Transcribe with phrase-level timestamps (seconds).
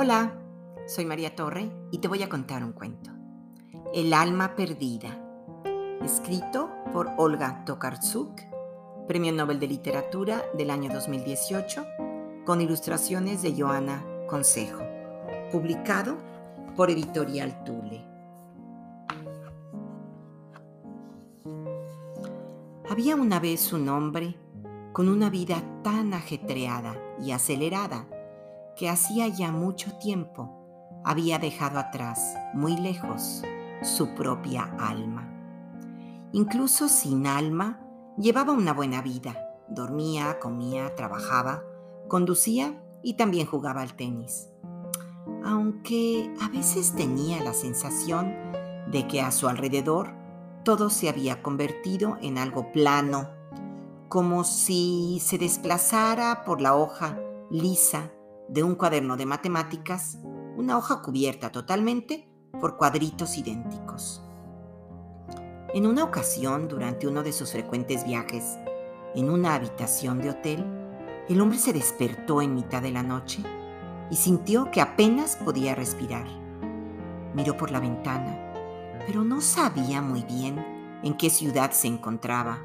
[0.00, 0.32] Hola,
[0.86, 3.10] soy María Torre y te voy a contar un cuento.
[3.92, 5.18] El alma perdida,
[6.04, 8.30] escrito por Olga Tokarczuk,
[9.08, 11.84] Premio Nobel de Literatura del año 2018,
[12.46, 14.84] con ilustraciones de Joana Consejo,
[15.50, 16.16] publicado
[16.76, 18.06] por Editorial Tule.
[22.88, 24.36] Había una vez un hombre
[24.92, 28.06] con una vida tan ajetreada y acelerada
[28.78, 30.54] que hacía ya mucho tiempo
[31.04, 33.42] había dejado atrás, muy lejos,
[33.82, 35.28] su propia alma.
[36.32, 37.80] Incluso sin alma,
[38.16, 39.36] llevaba una buena vida.
[39.68, 41.62] Dormía, comía, trabajaba,
[42.08, 44.48] conducía y también jugaba al tenis.
[45.44, 48.32] Aunque a veces tenía la sensación
[48.90, 50.14] de que a su alrededor
[50.64, 53.30] todo se había convertido en algo plano,
[54.08, 57.18] como si se desplazara por la hoja
[57.50, 58.10] lisa
[58.48, 60.18] de un cuaderno de matemáticas,
[60.56, 62.28] una hoja cubierta totalmente
[62.60, 64.22] por cuadritos idénticos.
[65.74, 68.58] En una ocasión, durante uno de sus frecuentes viajes,
[69.14, 70.64] en una habitación de hotel,
[71.28, 73.42] el hombre se despertó en mitad de la noche
[74.10, 76.26] y sintió que apenas podía respirar.
[77.34, 78.52] Miró por la ventana,
[79.06, 80.64] pero no sabía muy bien
[81.02, 82.60] en qué ciudad se encontraba,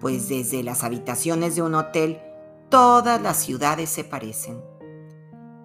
[0.00, 2.20] pues desde las habitaciones de un hotel
[2.68, 4.73] todas las ciudades se parecen.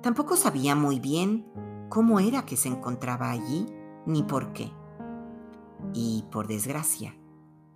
[0.02, 1.46] Tampoco sabía muy bien
[1.90, 3.66] cómo era que se encontraba allí
[4.06, 4.72] ni por qué.
[5.94, 7.16] Y, por desgracia,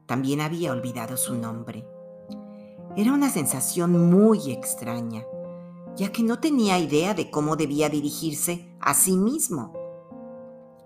[0.06, 1.86] también había olvidado su nombre.
[2.96, 5.24] Era una sensación muy extraña,
[5.96, 9.74] ya que no tenía idea de cómo debía dirigirse a sí mismo.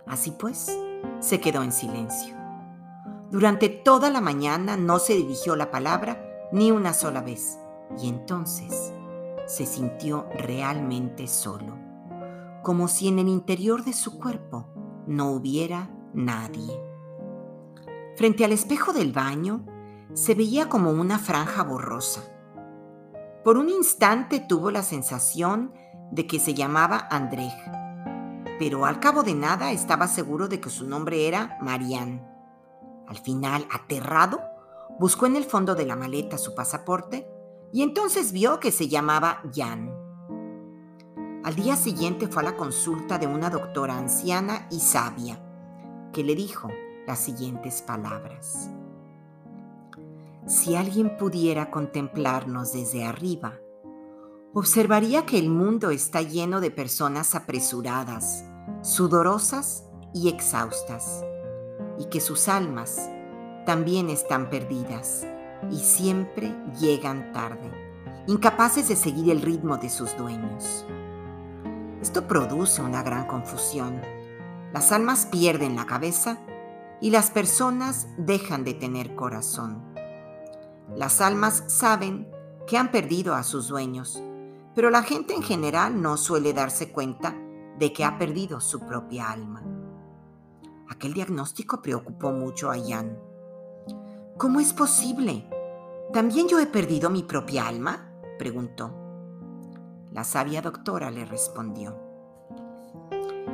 [0.07, 0.75] Así pues,
[1.19, 2.35] se quedó en silencio.
[3.29, 7.59] Durante toda la mañana no se dirigió la palabra ni una sola vez,
[8.01, 8.93] y entonces
[9.47, 11.79] se sintió realmente solo,
[12.63, 14.67] como si en el interior de su cuerpo
[15.07, 16.79] no hubiera nadie.
[18.17, 19.65] Frente al espejo del baño
[20.13, 22.23] se veía como una franja borrosa.
[23.43, 25.73] Por un instante tuvo la sensación
[26.11, 27.53] de que se llamaba Andrej,
[28.59, 32.21] pero al cabo de nada estaba seguro de que su nombre era Marianne.
[33.07, 34.41] Al final, aterrado,
[34.99, 37.29] buscó en el fondo de la maleta su pasaporte
[37.73, 39.93] y entonces vio que se llamaba Jan.
[41.43, 45.41] Al día siguiente fue a la consulta de una doctora anciana y sabia,
[46.11, 46.69] que le dijo
[47.05, 48.69] las siguientes palabras.
[50.45, 53.53] Si alguien pudiera contemplarnos desde arriba,
[54.53, 58.45] observaría que el mundo está lleno de personas apresuradas,
[58.81, 59.83] sudorosas
[60.13, 61.23] y exhaustas,
[61.99, 63.09] y que sus almas
[63.65, 65.25] también están perdidas
[65.71, 67.71] y siempre llegan tarde,
[68.27, 70.85] incapaces de seguir el ritmo de sus dueños.
[72.01, 74.01] Esto produce una gran confusión.
[74.73, 76.37] Las almas pierden la cabeza
[77.01, 79.83] y las personas dejan de tener corazón.
[80.95, 82.29] Las almas saben
[82.65, 84.21] que han perdido a sus dueños,
[84.75, 87.35] pero la gente en general no suele darse cuenta
[87.79, 89.63] de que ha perdido su propia alma.
[90.89, 93.17] Aquel diagnóstico preocupó mucho a Jan.
[94.37, 95.49] ¿Cómo es posible?
[96.13, 98.11] ¿También yo he perdido mi propia alma?
[98.37, 98.93] preguntó.
[100.11, 101.97] La sabia doctora le respondió.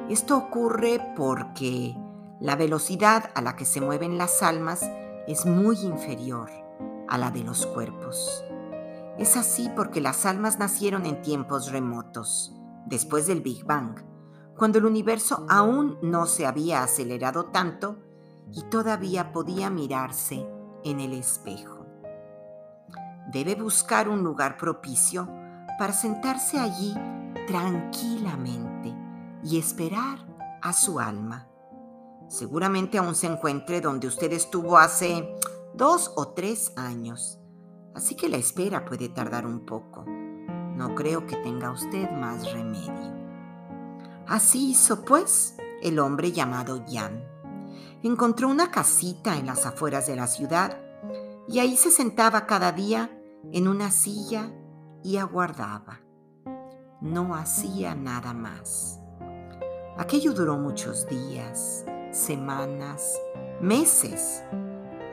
[0.10, 1.96] Esto ocurre porque
[2.42, 4.82] la velocidad a la que se mueven las almas
[5.26, 6.50] es muy inferior
[7.08, 8.44] a la de los cuerpos.
[9.18, 12.54] Es así porque las almas nacieron en tiempos remotos,
[12.88, 14.00] después del Big Bang,
[14.58, 18.00] cuando el universo aún no se había acelerado tanto
[18.52, 20.46] y todavía podía mirarse
[20.84, 21.86] en el espejo.
[23.32, 25.28] Debe buscar un lugar propicio
[25.78, 26.94] para sentarse allí
[27.48, 28.94] tranquilamente
[29.44, 30.20] y esperar
[30.62, 31.48] a su alma.
[32.28, 35.36] Seguramente aún se encuentre donde usted estuvo hace
[35.74, 37.40] dos o tres años,
[37.94, 40.06] así que la espera puede tardar un poco.
[40.06, 43.14] No creo que tenga usted más remedio.
[44.28, 47.33] Así hizo, pues, el hombre llamado Jan.
[48.04, 50.78] Encontró una casita en las afueras de la ciudad
[51.48, 53.10] y ahí se sentaba cada día
[53.52, 54.52] en una silla
[55.04, 56.02] y aguardaba.
[57.02, 59.00] No hacía nada más.
[59.98, 63.20] Aquello duró muchos días, semanas,
[63.62, 64.44] meses.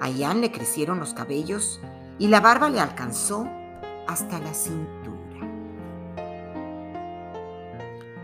[0.01, 1.81] A Jan le crecieron los cabellos
[2.19, 3.47] y la barba le alcanzó
[4.07, 5.19] hasta la cintura.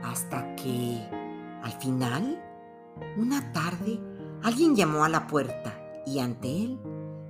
[0.05, 1.07] Hasta que,
[1.63, 2.43] al final,
[3.17, 4.01] una tarde,
[4.47, 5.77] alguien llamó a la puerta
[6.07, 6.81] y ante él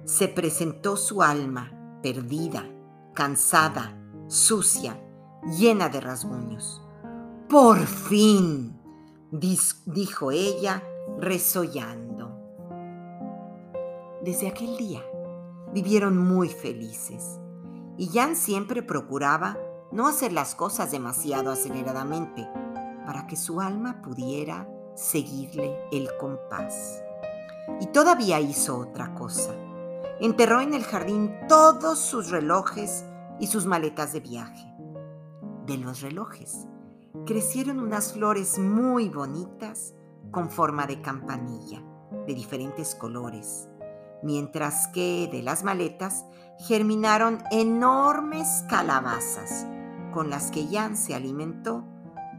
[0.05, 1.73] se presentó su alma
[2.03, 2.69] perdida,
[3.15, 5.03] cansada, sucia,
[5.59, 6.83] llena de rasguños.
[7.49, 8.79] Por fin,
[9.31, 10.83] dijo ella,
[11.19, 12.39] resollando.
[14.23, 15.03] Desde aquel día
[15.73, 17.41] vivieron muy felices
[17.97, 19.57] y Jan siempre procuraba
[19.91, 22.47] no hacer las cosas demasiado aceleradamente
[23.07, 27.06] para que su alma pudiera seguirle el compás.
[27.81, 29.55] Y todavía hizo otra cosa.
[30.21, 33.05] Enterró en el jardín todos sus relojes
[33.39, 34.73] y sus maletas de viaje.
[35.67, 36.67] De los relojes
[37.27, 39.95] crecieron unas flores muy bonitas
[40.31, 41.83] con forma de campanilla,
[42.27, 43.69] de diferentes colores,
[44.23, 46.25] mientras que de las maletas
[46.59, 49.67] germinaron enormes calabazas
[50.13, 51.85] con las que Jan se alimentó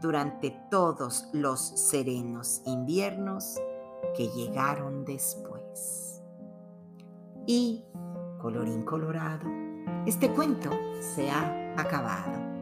[0.00, 3.60] durante todos los serenos inviernos
[4.14, 6.22] que llegaron después.
[7.46, 7.84] Y,
[8.38, 9.48] colorín colorado,
[10.06, 12.57] este cuento se ha acabado.